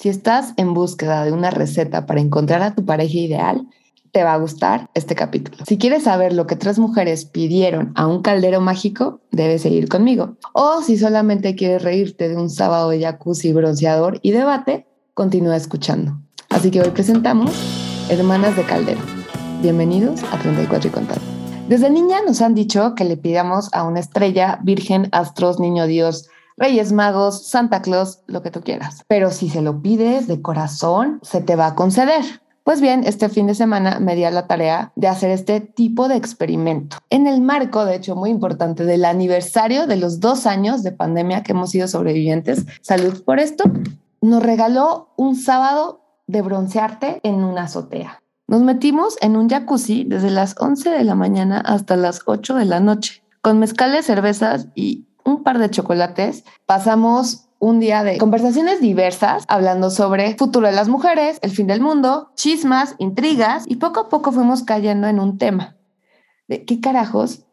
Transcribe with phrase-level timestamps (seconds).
[0.00, 3.68] Si estás en búsqueda de una receta para encontrar a tu pareja ideal,
[4.12, 5.58] te va a gustar este capítulo.
[5.66, 10.38] Si quieres saber lo que tres mujeres pidieron a un caldero mágico, debes seguir conmigo.
[10.54, 16.18] O si solamente quieres reírte de un sábado de jacuzzi, bronceador y debate, continúa escuchando.
[16.48, 17.52] Así que hoy presentamos
[18.08, 19.02] Hermanas de Caldero.
[19.60, 21.24] Bienvenidos a 34 y contando.
[21.68, 26.30] Desde niña nos han dicho que le pidamos a una estrella, virgen, astros, niño Dios,
[26.60, 29.02] Reyes Magos, Santa Claus, lo que tú quieras.
[29.08, 32.22] Pero si se lo pides de corazón, se te va a conceder.
[32.64, 36.06] Pues bien, este fin de semana me di a la tarea de hacer este tipo
[36.06, 36.98] de experimento.
[37.08, 41.42] En el marco, de hecho, muy importante, del aniversario de los dos años de pandemia
[41.42, 43.64] que hemos sido sobrevivientes, salud por esto,
[44.20, 48.22] nos regaló un sábado de broncearte en una azotea.
[48.46, 52.66] Nos metimos en un jacuzzi desde las 11 de la mañana hasta las 8 de
[52.66, 56.44] la noche, con mezcales, cervezas y un par de chocolates.
[56.66, 61.80] Pasamos un día de conversaciones diversas, hablando sobre futuro de las mujeres, el fin del
[61.80, 65.76] mundo, chismas, intrigas, y poco a poco fuimos cayendo en un tema
[66.48, 67.44] de qué carajos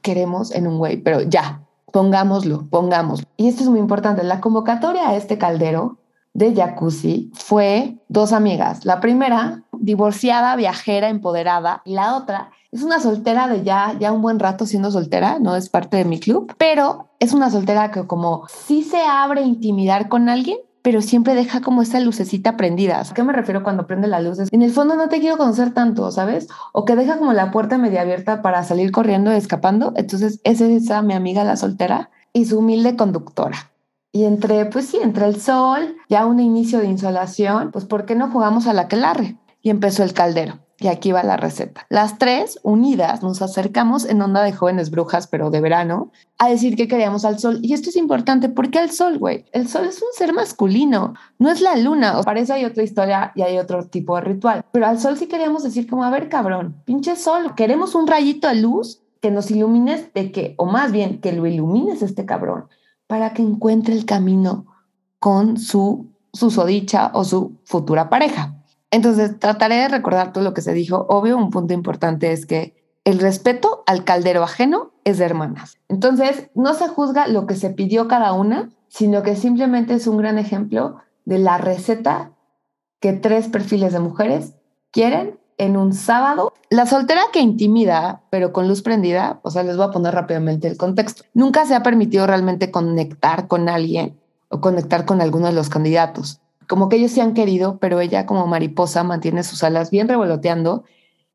[0.00, 1.62] queremos en un güey, pero ya,
[1.92, 3.26] pongámoslo, pongámoslo.
[3.36, 5.98] Y esto es muy importante, la convocatoria a este caldero
[6.32, 8.86] de jacuzzi fue dos amigas.
[8.86, 14.22] La primera, divorciada, viajera, empoderada, y la otra es una soltera de ya, ya un
[14.22, 18.06] buen rato siendo soltera, no es parte de mi club, pero es una soltera que
[18.06, 23.00] como sí se abre a intimidar con alguien, pero siempre deja como esa lucecita prendida.
[23.00, 24.38] ¿A qué me refiero cuando prende la luz?
[24.50, 26.48] En el fondo no te quiero conocer tanto, ¿sabes?
[26.72, 29.92] O que deja como la puerta media abierta para salir corriendo, escapando.
[29.94, 33.70] Entonces, esa es esa mi amiga la soltera y su humilde conductora.
[34.10, 38.14] Y entre, pues sí, entre el sol, ya un inicio de insolación, pues ¿por qué
[38.14, 39.36] no jugamos a la que larre?
[39.60, 40.58] Y empezó el caldero.
[40.82, 41.86] Y aquí va la receta.
[41.90, 46.74] Las tres, unidas, nos acercamos en onda de jóvenes brujas, pero de verano, a decir
[46.74, 47.60] que queríamos al sol.
[47.62, 49.44] Y esto es importante, porque al sol, güey?
[49.52, 52.20] El sol es un ser masculino, no es la luna.
[52.22, 54.64] Para eso hay otra historia y hay otro tipo de ritual.
[54.72, 58.48] Pero al sol sí queríamos decir como, a ver, cabrón, pinche sol, queremos un rayito
[58.48, 62.64] de luz que nos ilumines de que, o más bien, que lo ilumines este cabrón,
[63.06, 64.66] para que encuentre el camino
[65.20, 68.51] con su susodicha o su futura pareja.
[68.92, 71.06] Entonces, trataré de recordar todo lo que se dijo.
[71.08, 75.78] Obvio, un punto importante es que el respeto al caldero ajeno es de hermanas.
[75.88, 80.18] Entonces, no se juzga lo que se pidió cada una, sino que simplemente es un
[80.18, 82.32] gran ejemplo de la receta
[83.00, 84.56] que tres perfiles de mujeres
[84.90, 86.52] quieren en un sábado.
[86.68, 90.68] La soltera que intimida, pero con luz prendida, o sea, les voy a poner rápidamente
[90.68, 91.24] el contexto.
[91.32, 94.20] Nunca se ha permitido realmente conectar con alguien
[94.50, 96.41] o conectar con alguno de los candidatos
[96.72, 100.84] como que ellos se han querido, pero ella como mariposa mantiene sus alas bien revoloteando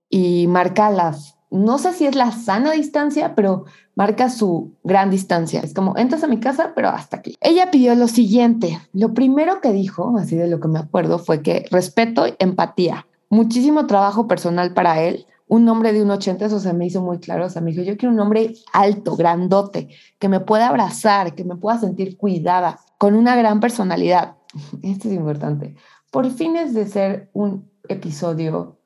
[0.09, 5.59] y marca las, no sé si es la sana distancia, pero marca su gran distancia.
[5.59, 7.36] Es como, entras a mi casa, pero hasta aquí.
[7.40, 8.80] Ella pidió lo siguiente.
[8.94, 13.06] Lo primero que dijo, así de lo que me acuerdo, fue que respeto y empatía.
[13.30, 15.28] Muchísimo trabajo personal para él.
[15.48, 17.46] Un hombre de un 80, eso se me hizo muy claro.
[17.46, 21.44] O sea, me dijo, yo quiero un hombre alto, grandote, que me pueda abrazar, que
[21.44, 24.37] me pueda sentir cuidada, con una gran personalidad
[24.81, 25.75] esto es importante,
[26.12, 28.80] por fines de ser un episodio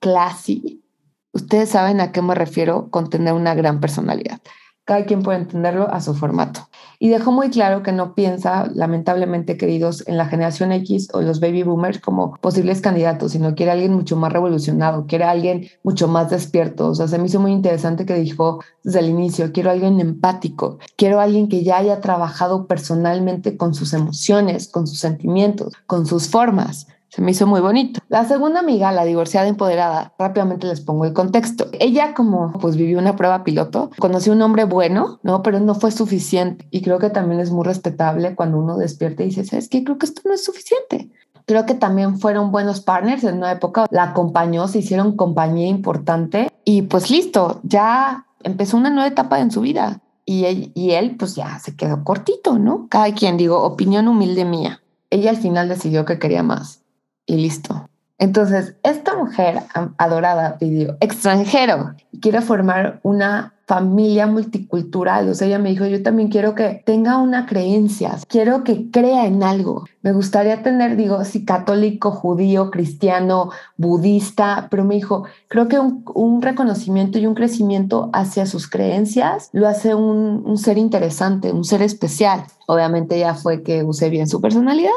[0.00, 0.84] classy,
[1.32, 4.40] ustedes saben a qué me refiero con tener una gran personalidad.
[4.84, 6.68] Cada quien puede entenderlo a su formato.
[7.02, 11.40] Y dejó muy claro que no piensa, lamentablemente, queridos, en la generación X o los
[11.40, 16.30] baby boomers como posibles candidatos, sino quiere alguien mucho más revolucionado, quiere alguien mucho más
[16.30, 16.90] despierto.
[16.90, 20.78] O sea, se me hizo muy interesante que dijo desde el inicio, quiero alguien empático,
[20.94, 26.28] quiero alguien que ya haya trabajado personalmente con sus emociones, con sus sentimientos, con sus
[26.28, 26.86] formas.
[27.14, 28.00] Se me hizo muy bonito.
[28.08, 31.66] La segunda amiga, la divorciada empoderada, rápidamente les pongo el contexto.
[31.78, 35.42] Ella como pues vivió una prueba piloto, conoció un hombre bueno, ¿no?
[35.42, 36.66] Pero no fue suficiente.
[36.70, 39.84] Y creo que también es muy respetable cuando uno despierta y dice, ¿sabes qué?
[39.84, 41.10] Creo que esto no es suficiente.
[41.44, 43.84] Creo que también fueron buenos partners en una época.
[43.90, 49.50] La acompañó, se hicieron compañía importante y pues listo, ya empezó una nueva etapa en
[49.50, 50.00] su vida.
[50.24, 52.86] Y él, y él pues ya se quedó cortito, ¿no?
[52.88, 54.80] Cada quien, digo, opinión humilde mía.
[55.10, 56.81] Ella al final decidió que quería más
[57.26, 57.88] y listo.
[58.22, 59.58] Entonces, esta mujer
[59.98, 65.28] adorada pidió extranjero y quiere formar una familia multicultural.
[65.28, 69.26] O sea, ella me dijo, yo también quiero que tenga una creencia, quiero que crea
[69.26, 69.86] en algo.
[70.02, 76.42] Me gustaría tener, digo, si católico, judío, cristiano, budista, pero me dijo, creo que un,
[76.42, 81.82] reconocimiento y un crecimiento hacia sus creencias lo hace un, un ser interesante, un ser
[81.82, 82.44] especial.
[82.68, 84.90] Obviamente ya fue que use bien su personalidad,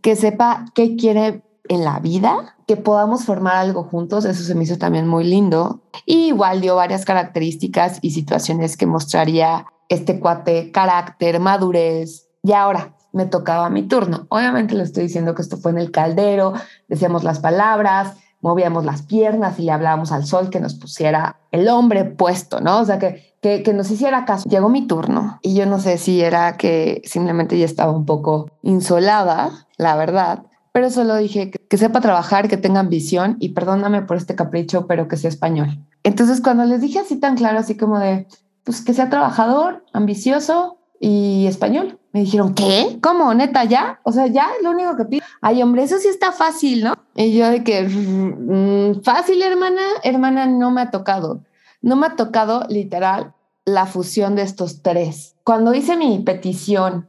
[0.00, 4.64] que sepa qué quiere en la vida, que podamos formar algo juntos, eso se me
[4.64, 5.82] hizo también muy lindo.
[6.04, 12.26] Y igual dio varias características y situaciones que mostraría este cuate, carácter, madurez.
[12.42, 14.26] Y ahora, me tocaba mi turno.
[14.30, 16.54] Obviamente le estoy diciendo que esto fue en el caldero,
[16.88, 21.68] decíamos las palabras, movíamos las piernas y le hablábamos al sol que nos pusiera el
[21.68, 22.80] hombre puesto, ¿no?
[22.80, 24.48] O sea, que, que, nos hiciera caso.
[24.48, 28.50] Llegó mi turno y yo no sé si era que simplemente ya estaba un poco
[28.62, 34.16] insolada, la verdad, pero solo dije que, sepa trabajar, que tenga ambición y perdóname por
[34.16, 35.78] este capricho, pero que sea español.
[36.04, 38.26] Entonces, cuando les dije así tan claro, así como de,
[38.64, 41.98] pues que sea trabajador, ambicioso y español.
[42.12, 42.98] Me dijeron, ¿qué?
[43.02, 43.32] ¿Cómo?
[43.34, 44.00] ¿Neta ya?
[44.04, 45.24] O sea, ya lo único que pido.
[45.40, 46.94] Ay, hombre, eso sí está fácil, ¿no?
[47.14, 51.44] Y yo de que, mm, fácil, hermana, hermana, no me ha tocado.
[51.82, 53.34] No me ha tocado literal
[53.64, 55.36] la fusión de estos tres.
[55.44, 57.08] Cuando hice mi petición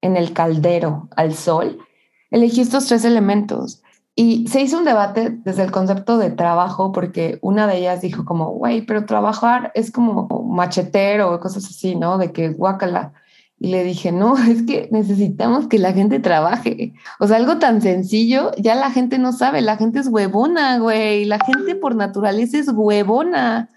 [0.00, 1.78] en el caldero al sol,
[2.34, 3.80] elegí estos tres elementos.
[4.16, 8.24] Y se hizo un debate desde el concepto de trabajo, porque una de ellas dijo
[8.24, 12.18] como, güey, pero trabajar es como machetero o cosas así, ¿no?
[12.18, 13.12] De que guácala.
[13.58, 16.92] Y le dije, no, es que necesitamos que la gente trabaje.
[17.20, 21.24] O sea, algo tan sencillo, ya la gente no sabe, la gente es huevona, güey.
[21.24, 23.68] La gente por naturaleza es huevona.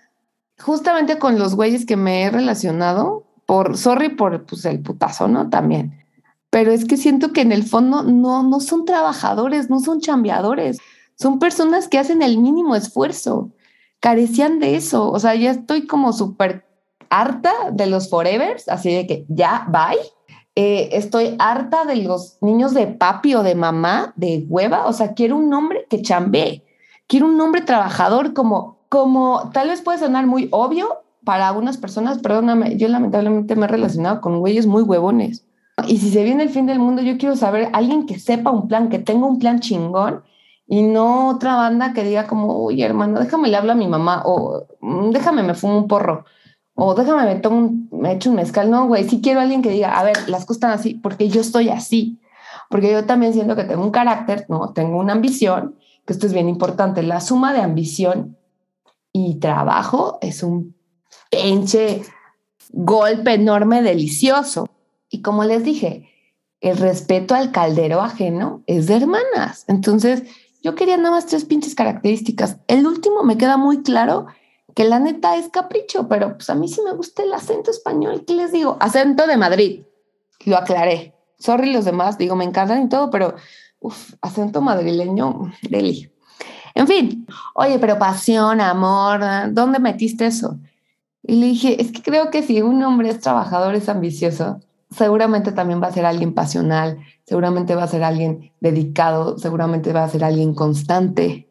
[0.60, 5.50] Justamente con los güeyes que me he relacionado, por, sorry por pues, el putazo, ¿no?
[5.50, 6.07] También.
[6.50, 10.80] Pero es que siento que en el fondo no, no son trabajadores, no son chambeadores,
[11.16, 13.52] son personas que hacen el mínimo esfuerzo.
[14.00, 15.12] Carecían de eso.
[15.12, 16.66] O sea, ya estoy como súper
[17.10, 20.00] harta de los forevers, así de que ya, bye.
[20.56, 24.86] Eh, estoy harta de los niños de papi o de mamá, de hueva.
[24.86, 26.64] O sea, quiero un hombre que chambee.
[27.08, 32.20] Quiero un hombre trabajador como, como tal vez puede sonar muy obvio para algunas personas.
[32.20, 35.47] Perdóname, yo lamentablemente me he relacionado con güeyes muy huevones.
[35.86, 38.68] Y si se viene el fin del mundo, yo quiero saber alguien que sepa un
[38.68, 40.24] plan, que tenga un plan chingón
[40.66, 44.24] y no otra banda que diga como, uy, hermano, déjame le hablo a mi mamá
[44.26, 46.26] o mm, déjame me fumo un porro
[46.74, 48.70] o déjame me tomo un, me echo un mezcal.
[48.70, 51.42] No, güey, sí quiero alguien que diga, a ver, las cosas están así porque yo
[51.42, 52.20] estoy así.
[52.70, 54.74] Porque yo también siento que tengo un carácter, ¿no?
[54.74, 55.76] Tengo una ambición,
[56.06, 57.02] que esto es bien importante.
[57.02, 58.38] La suma de ambición
[59.12, 60.76] y trabajo es un
[61.32, 62.04] pinche
[62.72, 64.70] golpe enorme, delicioso.
[65.10, 66.10] Y como les dije,
[66.62, 69.66] el respeto al caldero ajeno es de hermanas.
[69.68, 70.24] Entonces,
[70.64, 72.58] yo quería nada más tres pinches características.
[72.68, 74.28] El último me queda muy claro
[74.76, 78.24] que la neta es capricho, pero pues a mí sí me gusta el acento español.
[78.26, 78.78] ¿Qué les digo?
[78.80, 79.84] Acento de Madrid.
[80.46, 81.14] Lo aclaré.
[81.40, 83.36] Sorry los demás, digo, me encantan y todo, pero
[83.80, 86.12] uf, acento madrileño, deli.
[86.74, 89.22] En fin, oye, pero pasión, amor,
[89.52, 90.60] ¿dónde metiste eso?
[91.24, 95.52] Y le dije, es que creo que si un hombre es trabajador, es ambicioso, seguramente
[95.52, 100.10] también va a ser alguien pasional, seguramente va a ser alguien dedicado, seguramente va a
[100.10, 101.50] ser alguien constante.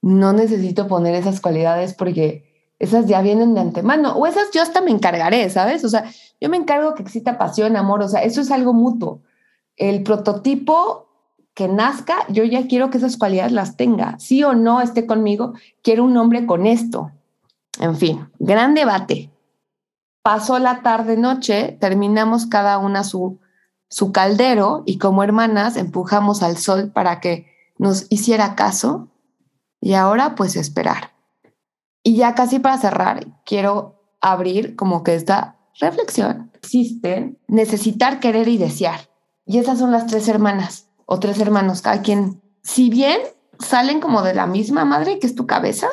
[0.00, 4.80] No necesito poner esas cualidades porque esas ya vienen de antemano, o esas yo hasta
[4.80, 5.84] me encargaré, ¿sabes?
[5.84, 6.10] O sea,
[6.40, 9.20] yo me encargo que exista pasión, amor, o sea, eso es algo mutuo.
[9.76, 11.06] El prototipo
[11.54, 15.52] que nazca, yo ya quiero que esas cualidades las tenga, sí o no esté conmigo,
[15.82, 17.12] quiero un hombre con esto.
[17.78, 19.31] En fin, gran debate.
[20.22, 23.40] Pasó la tarde noche, terminamos cada una su
[23.92, 27.46] su caldero y como hermanas empujamos al sol para que
[27.76, 29.10] nos hiciera caso
[29.82, 31.12] y ahora pues esperar.
[32.02, 36.50] Y ya casi para cerrar, quiero abrir como que esta reflexión.
[36.54, 39.10] Existen necesitar, querer y desear.
[39.44, 43.20] Y esas son las tres hermanas o tres hermanos, cada quien, si bien
[43.58, 45.88] salen como de la misma madre que es tu cabeza,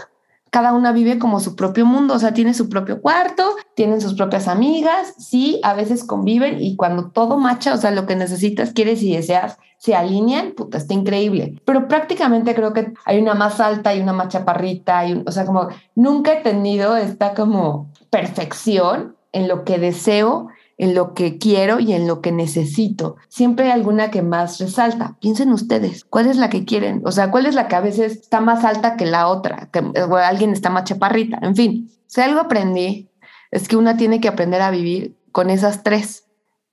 [0.52, 4.16] cada una vive como su propio mundo, o sea, tiene su propio cuarto, tienen sus
[4.16, 8.74] propias amigas, sí, a veces conviven y cuando todo macha, o sea, lo que necesitas,
[8.74, 11.56] quieres y deseas, se alinean, puta, está increíble.
[11.66, 15.46] Pero prácticamente creo que hay una más alta y una más chaparrita, y, o sea,
[15.46, 20.50] como nunca he tenido esta como perfección en lo que deseo
[20.80, 23.18] en lo que quiero y en lo que necesito.
[23.28, 25.18] Siempre hay alguna que más resalta.
[25.20, 27.02] Piensen ustedes, ¿cuál es la que quieren?
[27.06, 29.70] O sea, ¿cuál es la que a veces está más alta que la otra?
[29.74, 29.84] Que
[30.24, 31.38] alguien está más chaparrita.
[31.42, 33.10] En fin, si algo aprendí
[33.52, 36.30] es que una tiene que aprender a vivir con esas tres,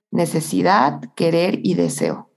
[0.09, 2.29] necesidad, querer y deseo.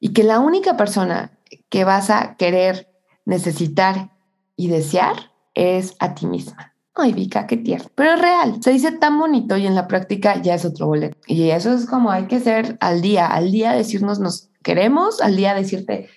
[0.00, 1.38] Y que la única persona
[1.68, 2.90] que vas a querer,
[3.26, 4.12] necesitar
[4.56, 6.74] y desear es a ti misma.
[6.98, 7.90] Ay, Vika, qué tierno.
[7.94, 11.16] Pero es real, se dice tan bonito y en la práctica ya es otro boleto.
[11.26, 15.36] Y eso es como hay que ser al día, al día decirnos nos queremos, al
[15.36, 16.08] día decirte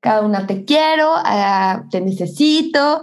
[0.00, 3.02] cada una te quiero, ah, te necesito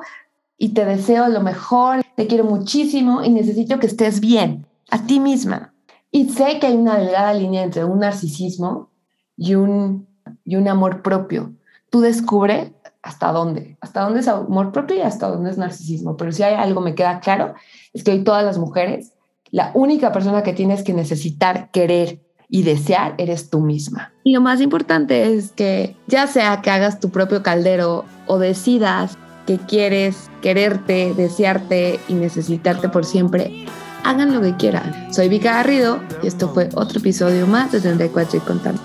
[0.58, 5.20] y te deseo lo mejor, te quiero muchísimo y necesito que estés bien a ti
[5.20, 5.74] misma.
[6.12, 8.90] Y sé que hay una delgada línea entre un narcisismo
[9.36, 10.08] y un,
[10.46, 11.52] y un amor propio.
[11.90, 12.74] Tú descubre
[13.06, 16.18] hasta dónde, hasta dónde es amor propio y hasta dónde es narcisismo.
[16.18, 17.54] Pero si hay algo me queda claro,
[17.94, 19.14] es que hoy todas las mujeres,
[19.52, 22.20] la única persona que tienes que necesitar, querer
[22.50, 24.12] y desear eres tú misma.
[24.24, 29.20] Y lo más importante es que ya sea que hagas tu propio caldero o decidas
[29.46, 33.66] que quieres quererte, desearte y necesitarte por siempre,
[34.04, 35.14] hagan lo que quieran.
[35.14, 38.82] Soy Vika Garrido y esto fue otro episodio más de 34 y contando.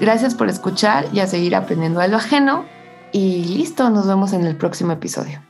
[0.00, 2.77] Gracias por escuchar y a seguir aprendiendo a lo ajeno.
[3.12, 5.47] Y listo, nos vemos en el próximo episodio.